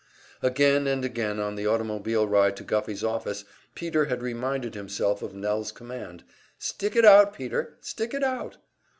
[0.41, 5.35] Again and again on the automobile ride to Guffey's office Peter had reminded himself of
[5.35, 6.23] Nell's command,
[6.57, 7.77] "Stick it out, Peter!
[7.81, 8.57] Stick it out!"